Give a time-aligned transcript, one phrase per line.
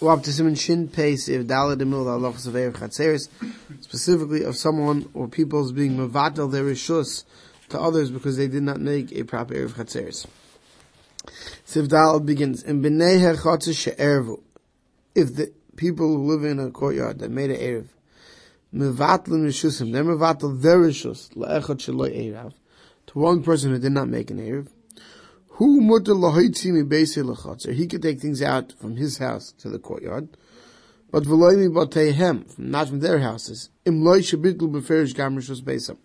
[0.00, 3.28] We're up to Simon Shin Pace if Dalad Emil Halachas of Erev Chatzeres,
[3.80, 7.24] specifically of someone or people's being Mavatal their Rishus
[7.70, 10.26] to others because they did not make a proper Erev Chatzeres.
[11.66, 14.40] Siv Dalad begins, in B'nei HaChatzer She'ervu,
[15.16, 17.88] if the people who live in a courtyard that made an Erev,
[18.72, 22.52] Mevatlim Rishusim, they're their Rishus, Sheloi
[23.08, 24.68] to one person who did not make an Erev,
[25.58, 25.80] who.
[27.72, 30.28] He could take things out from his house to the courtyard,
[31.10, 33.70] but v'loimi bateihem, not from their houses.
[33.84, 35.96] Beferish gam beisam.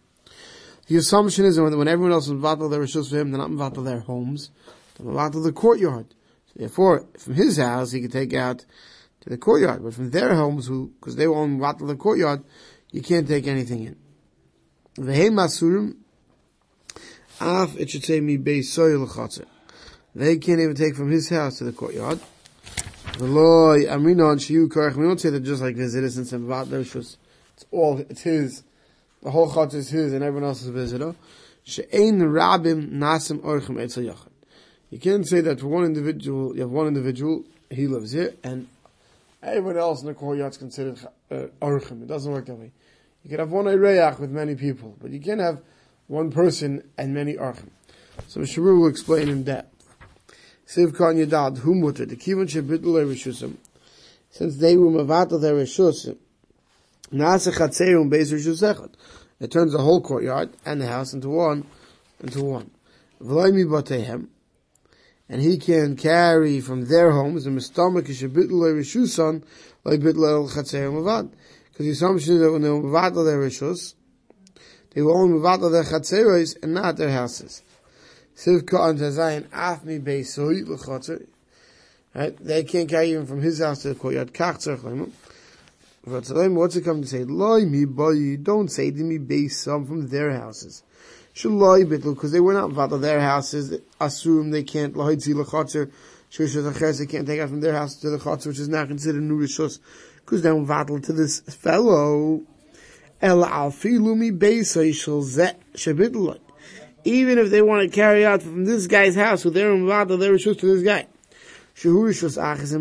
[0.88, 3.52] The assumption is that when everyone else is vatal their rishus for him, they're not
[3.52, 4.50] vatal their homes,
[4.98, 6.16] they're vatal the courtyard.
[6.48, 8.66] So therefore, from his house, he could take out
[9.22, 12.44] to the courtyard, but from their homes, who because they own vatal the courtyard,
[12.92, 13.98] you can't take anything in.
[14.98, 15.98] V'hei masurim
[17.40, 19.46] Af, it should say mi beisoy l'chatzer.
[20.16, 22.20] They can't even take from his house to the courtyard.
[23.18, 24.96] The V'loy aminon shiu karach.
[24.96, 27.18] We don't say that just like visitors and some It's
[27.72, 28.64] all, it's his.
[29.22, 31.16] The whole chatzer is his and everyone else is a visitor.
[31.64, 34.30] She'ein rabim nasim orchem etzel yachad.
[34.90, 38.68] You can't say that for one individual, you have one individual, he lives here, and
[39.42, 41.00] everyone else in the courtyard is considered
[41.32, 41.48] uh.
[41.62, 42.72] It doesn't work that way.
[43.24, 45.62] You can have one Ireyach with many people, but you can't have
[46.08, 47.70] one person and many archim.
[48.28, 49.73] So Sharu will explain in depth.
[50.68, 53.58] Siv kan yadad the.
[54.30, 56.18] Since they were mavatal their rishusim,
[57.12, 58.94] nasa chatzerum beis rishusechot.
[59.40, 61.66] It turns the whole courtyard and the house into one,
[62.22, 62.72] into one.
[63.22, 64.28] V'loimi
[65.30, 69.44] and he can carry from their homes the mistamach shebitl rishusan
[69.84, 71.32] like bitl chatzerum avad.
[71.70, 73.96] Because the assumption is that when they were mavatal their rishus,
[74.94, 77.64] they were only mevata their chatzeros and not their houses.
[78.36, 78.94] Sivka
[80.04, 81.26] beisoi l'chatzer.
[82.16, 82.38] Right?
[82.38, 84.34] They can't carry even from his house to the courtyard.
[84.34, 85.12] Kach tzarech leimah.
[86.06, 87.24] What's it come to say?
[87.24, 90.84] Loi mi boy, don't say to me base some from their houses.
[91.34, 93.80] Shaloi because they were not vata their houses.
[94.00, 95.92] Assume they can't lohitzzi l'chatzer.
[96.32, 98.86] Shushas acheres, they can't take out from their house to the chatzer, which is now
[98.86, 99.80] considered new rishus.
[100.18, 102.42] Because they were vatal to this fellow.
[107.06, 110.34] Even if they want to carry out from this guy's house, with their mvada, their
[110.34, 111.08] rishus to this guy.
[111.76, 112.74] Shehu rishus achis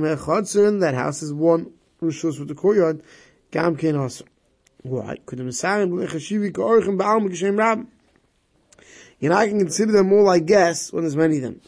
[0.68, 3.02] and that house is one rishus with the courtyard.
[3.50, 4.24] Gam ken also.
[4.82, 5.18] Why?
[5.26, 7.86] Could the Messiah b'lechashivi ka'orchem ba'al m'kishem rab?
[9.20, 11.60] You know, I can consider them all, like guests when there's many of them.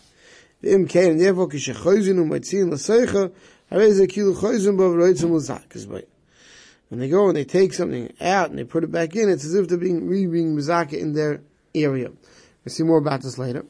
[0.63, 3.33] V'im ken, and therefore, kishechoizin u'maitzin l'seicha,
[3.71, 6.05] harei ze kilu choizin b'av roitzim l'zakis b'ay.
[6.89, 9.45] When they go and they take something out and they put it back in, it's
[9.45, 11.41] as if they're being re being mizaka in their
[11.75, 12.11] area.
[12.65, 13.65] We'll see more about this later.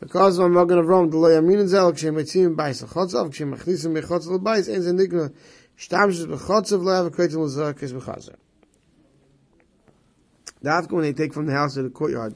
[0.00, 1.18] Because going to run the
[10.90, 12.34] when they take from the house to the courtyard,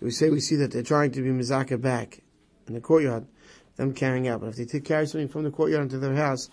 [0.00, 2.20] we say we see that they're trying to be mizaka back
[2.66, 3.26] in the courtyard,
[3.76, 4.40] them carrying out.
[4.40, 6.50] But if they take carry something from the courtyard into their house,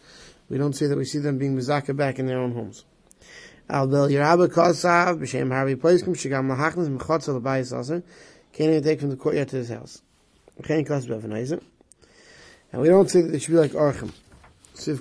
[0.49, 2.85] we don't say that we see them being mizaka back in their own homes.
[3.69, 8.03] Al bel Kosav, B'Shem Harbi Poiskim, Shigam Lahachnas, also,
[8.53, 10.01] can't even take from the courtyard to his house.
[10.61, 11.57] Bevenizer.
[11.57, 11.65] Eh?
[12.71, 14.11] And we don't say that it should be like Archim.
[14.75, 14.99] Siv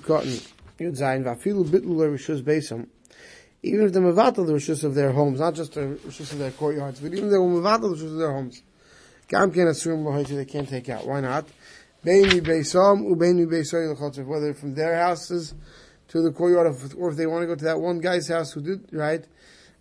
[0.79, 2.87] Yud Zayin, Vafilu Bitlu Rishus Beisam,
[3.61, 6.51] even if they're Mavatal the Rishus of their homes, not just the Rishus of their
[6.51, 8.61] courtyards, but even if they're Mavatal the Rishus of their homes,
[9.27, 11.07] Gam can assume they can't take out.
[11.07, 11.45] Why not?
[12.05, 15.53] Beini Beisam, Ubeini Beisam, whether from their houses,
[16.09, 18.61] to the courtyard, or if they want to go to that one guy's house who
[18.61, 19.25] did right,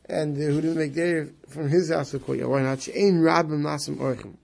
[0.08, 2.50] and who didn't make their from his house the courtyard.
[2.50, 2.82] Why not?
[2.82, 4.34] She'ain rabbim nasim orchim.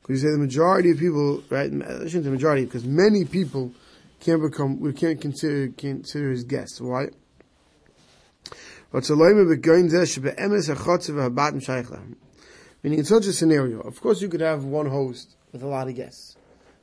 [0.00, 1.70] Because you say the majority of people, right?
[1.70, 3.72] I shouldn't say majority, because many people
[4.20, 6.80] can't become, we can't consider consider his guests.
[6.80, 7.08] Why?
[8.90, 9.04] Meaning
[12.98, 15.94] in such a scenario, of course you could have one host with a lot of
[15.94, 16.36] guests,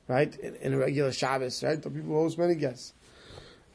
[0.08, 0.36] right?
[0.38, 1.82] In, in a regular Shabbos, right?
[1.82, 2.94] The people host many guests.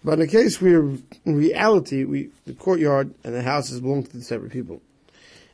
[0.02, 4.16] But in a case where, in reality, we, the courtyard and the houses belong to
[4.16, 4.80] the separate people.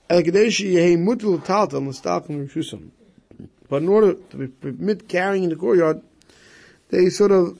[0.09, 0.25] But
[3.83, 6.01] in order to permit carrying in the courtyard,
[6.91, 7.59] they sort of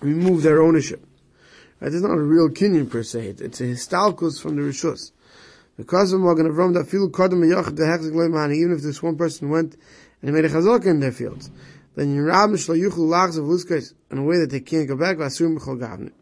[0.00, 1.04] remove their ownership.
[1.80, 1.92] Right?
[1.92, 3.34] It's not a real kinyan per se.
[3.40, 5.10] It's a histalkus from the rishus.
[5.76, 9.76] Because of Magen that feel kodem the even if this one person went
[10.20, 11.50] and he made a chazaka in their fields
[11.94, 14.96] then you rab shlo yuchlu lachs of luskes in a way that they can't go
[14.96, 16.12] back vasum b'chol gavne.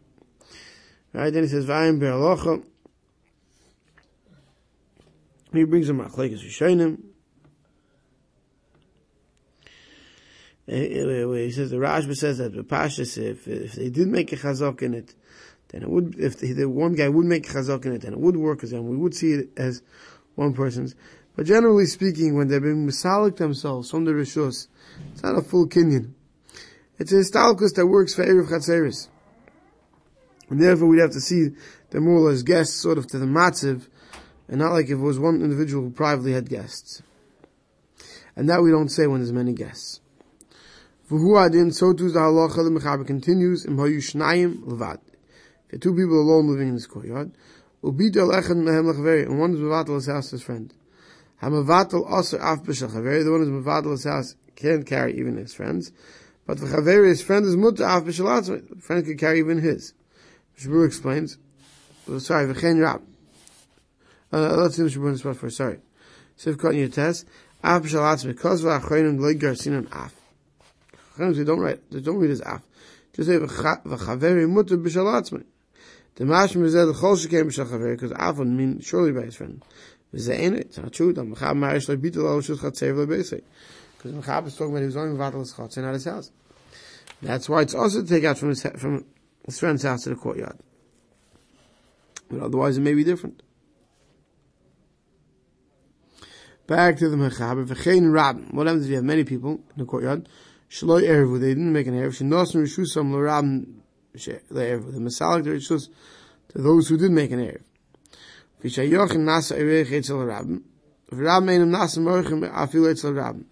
[1.13, 2.63] Right, then he says, vayim be'alocha.
[5.51, 7.01] He brings him a machlekes rishonim.
[10.67, 14.31] Eh, eh, he says the Rashba says that the Pashas, if if they did make
[14.31, 15.15] a chazak in it,
[15.69, 16.15] then it would.
[16.19, 18.63] If the, the one guy would make a chazak in it, then it would work
[18.63, 18.87] as them.
[18.87, 19.81] We would see it as
[20.35, 20.93] one person's.
[21.39, 24.67] But generally speaking, when they've been misalik themselves from the rishus,
[25.13, 26.11] it's not a full kinyan.
[26.97, 29.07] It's a histalkus that works for erev chatzeris,
[30.49, 31.51] and therefore we'd have to see
[31.91, 33.87] them all as guests, sort of to the matziv,
[34.49, 37.01] and not like if it was one individual who privately had guests.
[38.35, 40.01] And that we don't say when there's many guests.
[41.09, 44.99] V'hu adin, so too the halacha, the mechaber continues, im hoyu shnayim levad.
[45.69, 47.31] The two people alone living in this courtyard.
[47.81, 50.73] Ubid al mehem lechaveri, and one is mevatel his house, his friend.
[51.41, 55.53] Hamavatel also af b'shal chaveri, the one is mevatel his house, can't carry even his
[55.53, 55.91] friends.
[56.45, 59.93] But for chaveri, his friend is mutter af b'shal the friend can carry even his.
[60.59, 61.37] Shabur explains,
[62.09, 63.01] oh, sorry, v'chen rab.
[64.33, 65.79] Uh, let's see the Shabur in spot for, sorry.
[66.37, 67.25] Siv cut in your test.
[67.63, 70.11] Af b'shal atzmi, kos v'achroinim legar sinan af.
[71.17, 72.61] They don't write, they don't read as af.
[73.15, 75.45] Just say v'chaveri mutter b'shal atzmi.
[76.15, 79.21] The mashma is that the chol shekem b'shal chaveri, because af would mean surely by
[79.21, 79.63] his friend.
[80.13, 80.63] Mechab.
[83.99, 86.31] Because mechab is talking about he was only vatal his chatzev, not his house.
[87.21, 89.05] That's why it's also to take out from his, from
[89.45, 90.57] his friend's house to the courtyard.
[92.29, 93.43] But otherwise it may be different.
[96.65, 98.49] Back to the mechaber, v'chein rabin.
[98.51, 100.29] What happens if you have many people in the courtyard?
[100.69, 102.15] Shaloi erevu, they didn't make an erev.
[102.15, 103.81] Shenosim rishusam l'rabin
[104.15, 104.93] le'erevu.
[104.93, 105.89] The masalik rishus
[106.49, 107.63] to those who did make an erev.
[108.61, 108.73] It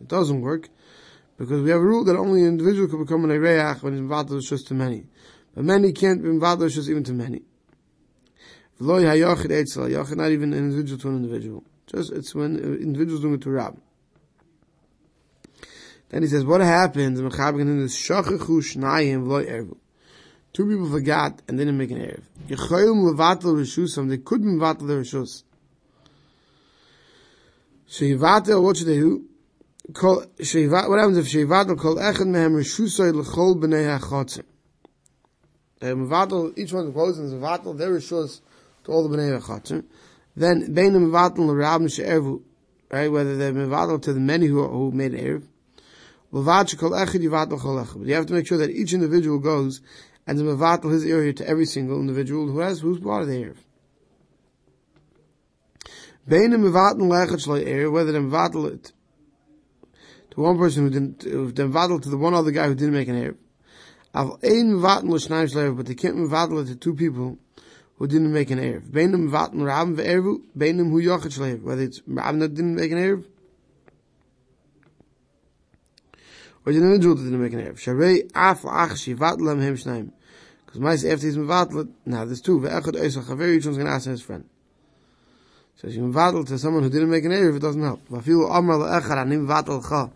[0.08, 0.70] doesn't work
[1.38, 4.02] because we have a rule that only an individual can become an ereach when he's
[4.02, 5.06] involved rishus to many.
[5.56, 7.44] But many can't be involved rishus even to many.
[8.82, 11.64] V'loi hayochid etzel, yochid not even an individual to an individual.
[11.88, 13.82] Just, it's when individuals doing it to rabin.
[16.10, 17.20] Then he says, what happens?
[20.58, 22.24] Two people forgot and didn't make an erev.
[22.48, 23.56] They couldn't vatal
[24.88, 25.44] the rishus.
[27.88, 29.24] Sheivatel, what should they do?
[29.94, 34.46] What happens if Sheivatel kol echad mehem rishusay l'chol b'nei ha'chotzim?
[35.80, 38.42] Mevatel, each one of the is mevatel their rishus
[38.86, 39.84] to all the b'nei ha'chotzim.
[40.36, 42.42] Then, beinim mevatel l'rabim she'ervu,
[42.90, 43.54] right, whether they're
[44.00, 45.44] to the many who, who made an erev,
[46.32, 49.82] but you have to make sure that each individual goes
[50.28, 53.36] and the mevatel his area to every single individual who has who's part of the
[53.36, 53.56] area.
[56.28, 56.50] Whether
[58.12, 58.92] they mevatel it
[60.32, 62.94] to one person who didn't, if they mevatel to the one other guy who didn't
[62.94, 63.36] make an area.
[64.14, 64.72] But they can't
[66.18, 67.38] mevatel it to two people
[67.96, 68.90] who didn't make an Erev.
[68.92, 71.62] Beinim vaten Rabin ve'erevu, beinim hu yochid shleiv.
[71.64, 73.26] Whether it's Rabin that didn't make an Erev,
[76.68, 77.76] or the individual that didn't make an Erev.
[77.76, 80.12] Sharei af ach shivat lam hem shnaim.
[80.66, 82.60] Because my after he's mevatel, now there's two.
[82.60, 84.44] Ve'echad oisa chaver, each one's going to ask his friend.
[85.78, 88.06] So if you mevatel to someone who didn't make an Erev, it doesn't help.
[88.10, 90.10] Vafilu amar le'echad, ani mevatel cha.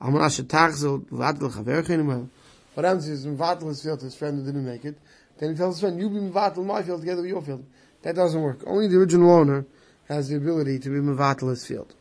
[0.00, 2.28] Amar ashe tachzel, mevatel chaver chenim
[2.74, 4.96] What happens is mevatel his field his friend who didn't make it.
[5.38, 7.66] Then he tells his friend, you be mevatel my field together with your field.
[8.02, 8.60] That doesn't work.
[8.64, 9.66] Only the original owner
[10.08, 11.96] has the ability to be mevatel his field.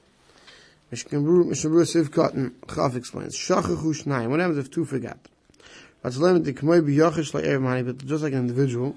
[0.92, 3.36] Mishkabru Siv Cotton Chaf explains.
[3.36, 4.30] Shachachu Shnayim.
[4.30, 5.18] What happens if two forgot?
[6.04, 6.46] That's limited.
[6.46, 8.96] The Kamoy be Yachish like Erev but just like an individual.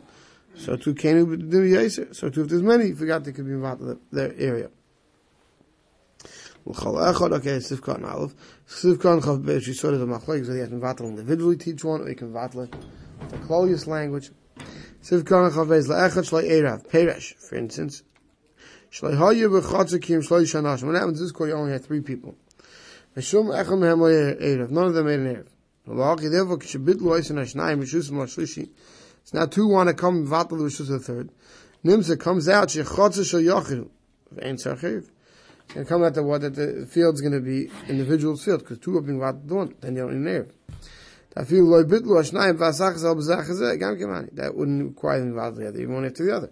[0.57, 2.15] So two Kenu do Yaser.
[2.15, 4.71] So two if there's many forgot they could be involved in their area.
[6.67, 8.35] Okay, Siv Cotton Aleph.
[8.69, 9.63] Siv Cotton Chaf Beis.
[9.63, 12.17] She sort of the machlek so they have to vatal individually teach one, or you
[12.17, 12.71] can vatal
[13.31, 14.31] the Klolius language.
[15.03, 16.87] Siv Cotton Chaf Beis Le'echad Shlai Erev.
[16.91, 18.03] Peresh, for instance.
[18.91, 22.35] What happens this you only had three people?
[23.15, 23.81] None of them
[25.07, 25.49] made an Erev.
[29.23, 31.31] It's now two want to come vatal rishus the third.
[31.85, 33.43] Nimsa comes out shechotze shel
[34.57, 35.11] sarchiv.
[35.65, 38.61] It's going to come out that what that the field's going to be individual's field
[38.61, 39.75] because two are being vatal one.
[39.81, 40.25] Then you need an
[41.37, 41.47] Erev.
[41.47, 44.35] feel loy bitlu hashnayim v'asach zel b'zach gam kemani.
[44.35, 46.51] That wouldn't require them vatal together, even one after the other.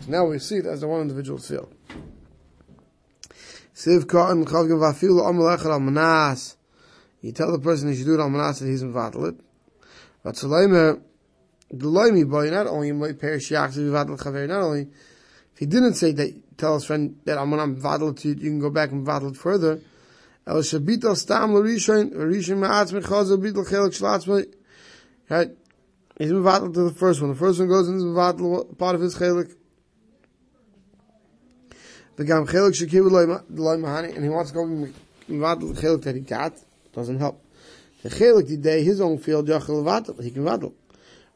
[0.00, 1.72] So now we see it as the one individual field.
[3.74, 6.56] Siv Katan Chavgim Vafil Amal Echad Al Manas.
[7.20, 9.34] You tell the person he should do it Al Manas that he's invatal it.
[10.22, 11.02] But Salayme,
[11.70, 14.82] the Loimi boy, not only might perish Yachs Vivatal Chaver, not only,
[15.52, 18.50] if he didn't say that, tell his friend that I'm to invatal to you, you
[18.50, 19.80] can go back and it further.
[20.46, 24.54] El Shabital Stam Larishain, Larishain Ma'atz Mechazel Bital Chelik Shlatzmei.
[25.28, 25.50] Right?
[26.18, 27.30] He's invatal to the first one.
[27.30, 29.54] The first one goes in the invatal part of his Chelik.
[32.16, 36.20] The gam chelik shekivu loy mahani, and he wants to go mvad chelik that he
[36.20, 36.56] got,
[36.92, 37.42] doesn't help.
[38.02, 40.74] The chelik the day his own field yachal vatal he can vatal.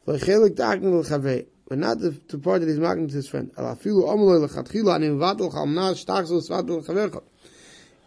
[0.06, 3.52] The chelik taknul chavei but not the, the part that he's marking to his friend.
[3.56, 7.22] Alafilu amaloi lechatchila anim vatal chalmna shtachzos vatal chavercha.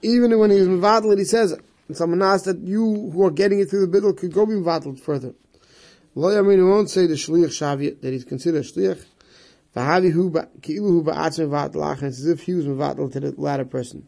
[0.01, 1.61] Even when he's mevatel he says it.
[1.89, 4.53] And someone asked that you who are getting it through the middle could go be
[4.53, 5.33] mevatel further.
[6.15, 9.05] Lo yamin won't say the shliach shavia that he's considered shliach.
[9.73, 9.85] It's
[12.03, 14.07] as if he was mevatel to the latter person.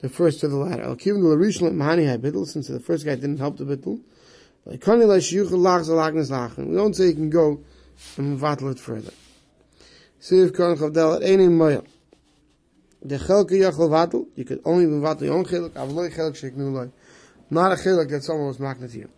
[0.00, 0.82] The first to the latter.
[0.82, 4.00] Al kivin the rishon mahani had since the first guy didn't help the bittel.
[4.64, 5.22] We don't
[6.94, 7.60] say you can go
[8.16, 9.12] and mevatel it further.
[10.20, 11.82] Siv kan chavdel at einim moya.
[13.00, 16.90] The chelke yachol vatel, you could only mevatel your own chelek, avloi chelek sheknu loy.
[17.50, 19.08] Not a chelek that someone was magnet to you.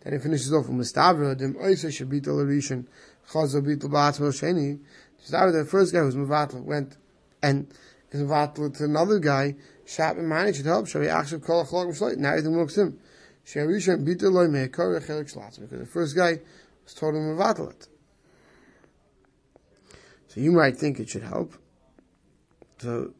[0.00, 2.86] Then he finishes off with Mustavra, dem oisa bitel ba'atzmo
[3.28, 4.80] sheni.
[5.28, 6.96] The first guy who was mevatel, went
[7.42, 7.66] and
[8.10, 12.16] is mevatel to another guy, shap and managed to help, shavi achshav kol achlog mishloit,
[12.16, 12.98] now everything works him.
[13.44, 16.40] Sharishan bitel loy me'ekor chelek shlatz, because the first guy
[16.84, 17.88] was him mevatel it.
[20.28, 21.54] So you might think it should help.
[22.78, 23.14] So,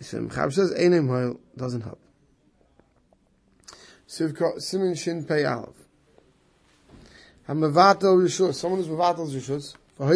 [0.00, 2.00] so Mechaber says, Einem Hoil doesn't help.
[4.06, 5.88] Sivka, Simin Shin Pei Aleph.
[7.50, 9.74] HaMevatel Rishus, someone who's Mevatel Rishus.
[9.98, 10.06] But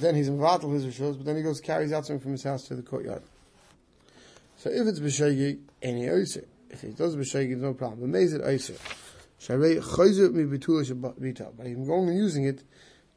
[0.00, 2.68] then he's Mevatel his Rishus, but then he goes, carries out something from his house
[2.68, 3.22] to the courtyard.
[4.58, 6.44] So if it's B'shegi, any Oyser.
[6.68, 8.12] If he does B'shegi, no problem.
[8.12, 8.78] But Mezit Oyser.
[9.40, 12.62] Sharei Choyzer Mi B'tul Shabbat By him going and using it,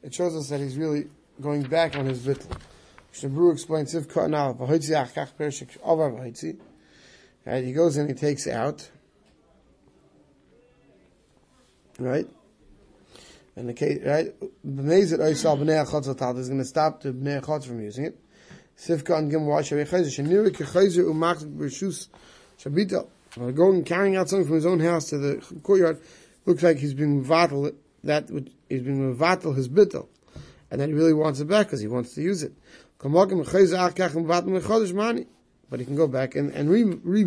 [0.02, 1.08] it shows us that he's really
[1.42, 2.58] going back on his vittel.
[3.14, 6.58] Shabru explains if now v'hoitzi achkach pershik over v'hoitzi.
[7.46, 8.90] Right, he goes and he takes out.
[12.00, 12.30] Right,
[13.58, 14.34] and the case right
[14.66, 18.18] b'mezit oisal b'nei achotz atal is going to stop the b'nei achotz from using it.
[18.78, 22.08] Sivka and gim wash away chayzer shenira kechayzer umachzik b'rishus
[22.58, 23.06] shabita.
[23.54, 26.00] Going carrying out something from his own house to the courtyard
[26.46, 27.76] looks like he's being vatal
[28.06, 30.08] that which he's being vatal his bittel,
[30.72, 32.54] and then he really wants it back because he wants to use it.
[33.02, 33.12] But
[35.80, 37.24] he can go back and, and re, re.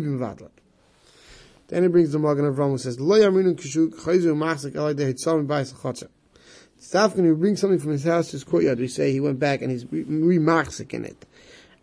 [1.73, 5.11] Then he brings the Magen Rome and says, Lo yaminu kishu chayzu machzik elay de
[5.11, 6.09] hitzam b'ayis l'chotzer.
[6.77, 9.39] Staff when he brings something from his house to his courtyard, we say he went
[9.39, 11.25] back and he's re-machzik in it.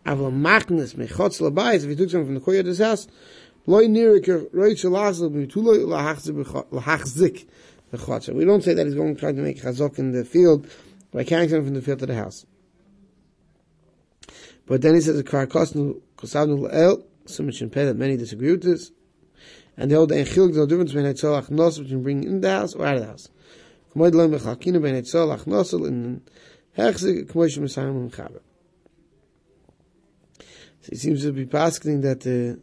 [0.05, 3.09] Aval machnes mechotz l'bayis, if he took something from the courtyard of his house,
[3.65, 7.45] loy nirike roit shalazl b'mituloi lahachzik
[7.91, 8.33] l'chotzer.
[8.33, 10.69] We don't say that he's going to try to make chazok in the field
[11.11, 12.45] by carrying something from the field to the house.
[14.65, 18.91] But then he says, "Kosavnu el." So much in pay that many disagree with this,
[19.77, 22.49] and they the old enchilg no difference between etzolach nos which you bring in the
[22.49, 23.29] house or out of the house.
[23.93, 24.11] Ben
[28.09, 28.39] mechaber.
[30.81, 32.59] So he seems to be asking that uh,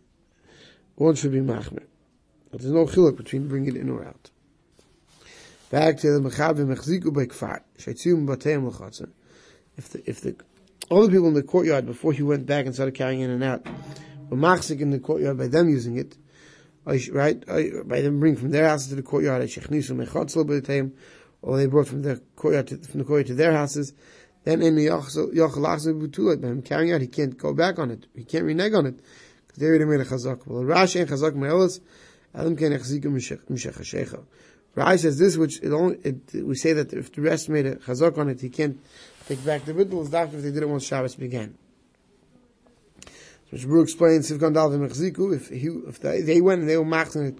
[0.97, 1.85] one should be machmer.
[2.51, 4.31] But there's no chiluk between bringing it in or out.
[5.71, 9.11] Back to the mechaber mechziku by kfar shaitzim bateim l'chatzah.
[9.77, 10.37] If the if the
[10.91, 13.45] all the people in the courtyard before he went back and started carrying in and
[13.45, 13.67] out
[14.29, 16.17] were machzik in the courtyard by them using it,
[17.13, 17.45] right?
[17.87, 19.43] By them bringing from their houses to the courtyard,
[21.43, 23.93] or they brought from the courtyard to, from the courtyard to their houses.
[24.45, 28.07] Then in the yochel by him carrying out, he can't go back on it.
[28.15, 29.01] He can't renege on it
[29.47, 30.47] because they already made a chazak.
[30.47, 31.81] Well, Rashi and chazak me'elas
[32.35, 34.25] adam ken echzikum mishech
[34.77, 37.77] Rashi says this, which it only it, we say that if the rest made a
[37.77, 38.81] chazak on it, he can't
[39.27, 41.57] take back the bittul is doctor if they did it once Shabbos began.
[43.51, 46.85] So Shbru explains Sivkan Dal Mechziku, if he if they, they went and they were
[46.85, 47.39] machzing it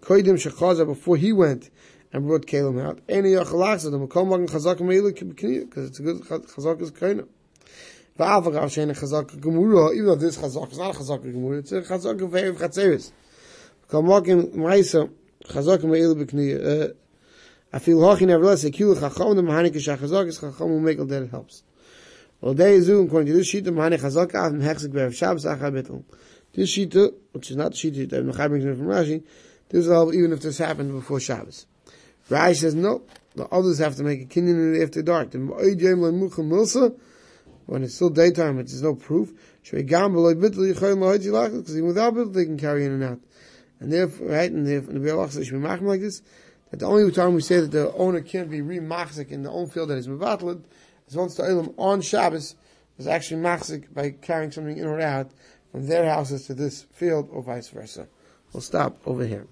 [0.00, 1.70] Koidim Shechaza before he went
[2.12, 3.00] and brought Kalim out.
[3.08, 5.14] Any Yachalach them Makom Magen Chazak Meili
[5.68, 7.26] because it's a good Chazak is Kaina.
[8.18, 11.82] Va'avav Shein Chazak Gemura, even though this Chazak is not a Chazak Gemura, it's a
[11.82, 13.12] Chazak of Ve'ev Chatzeris.
[13.88, 15.10] Makom Magen Maisa
[15.44, 16.90] Chazak Meili B'Kniyah.
[16.90, 16.92] Uh,
[17.72, 21.22] I feel hochi nevertheless a kilu chacham the mahani kishachazak is chacham will make that
[21.22, 21.62] it helps.
[22.40, 25.44] Well, day is according to this sheet the mahani chazak av ah, mehechzik be'ev shabbos
[25.44, 26.04] achar betel.
[26.52, 26.96] This sheet,
[27.32, 29.22] which is not the sheet that Mechai brings in from Rashi,
[29.68, 31.66] this is all even if this happened before Shabbos.
[32.28, 33.02] Rashi says no,
[33.36, 35.32] the others have to make a kinyan after dark.
[37.66, 39.32] When it's still daytime, it is no proof.
[39.62, 43.20] Because even without bittul, they can carry in and out.
[43.78, 46.22] And therefore, right, and therefore, the Be'alach says, like this,
[46.70, 49.68] that the only time we say that the owner can't be re-machzik in the own
[49.68, 50.64] field that is mevatlid
[51.10, 52.54] is once the on Shabbos
[52.98, 55.30] is actually machzik by carrying something in or out
[55.72, 58.08] from their houses to this field or vice versa.
[58.52, 59.46] We'll stop over here.